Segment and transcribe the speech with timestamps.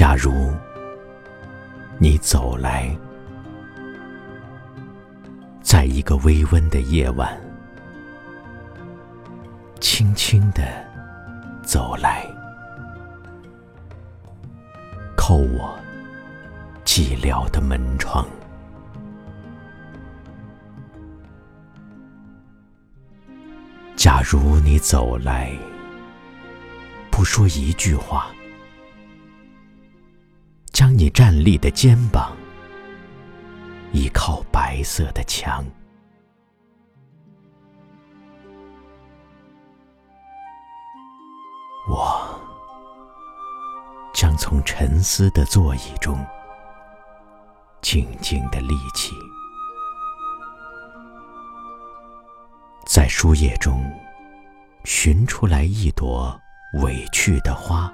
[0.00, 0.50] 假如
[1.98, 2.88] 你走来，
[5.60, 7.38] 在一个微温的夜晚，
[9.78, 10.62] 轻轻的
[11.62, 12.26] 走来，
[15.18, 15.78] 叩我
[16.82, 18.26] 寂寥的门窗。
[23.96, 25.52] 假如你走来，
[27.10, 28.30] 不说一句话，
[31.00, 32.36] 你站立的肩膀
[33.90, 35.64] 依靠白色的墙，
[41.88, 42.38] 我
[44.12, 46.22] 将从沉思的座椅中
[47.80, 49.14] 静静的立起。
[52.84, 53.82] 在书页中
[54.84, 56.38] 寻出来一朵
[56.82, 57.90] 委屈的花，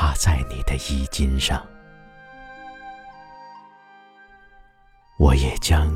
[0.00, 1.60] 插在你的衣襟上。
[5.18, 5.90] 我也将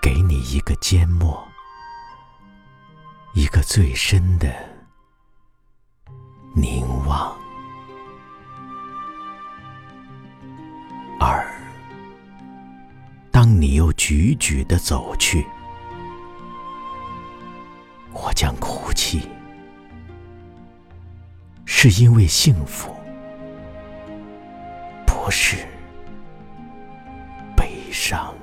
[0.00, 1.44] 给你一个缄默，
[3.32, 4.54] 一个最深的
[6.54, 7.36] 凝望。
[11.18, 11.44] 而
[13.32, 15.44] 当你又踽踽的走去。
[18.12, 19.28] 我将哭泣，
[21.90, 22.96] 是因为幸福，
[25.06, 25.66] 不是
[27.54, 28.34] 悲伤。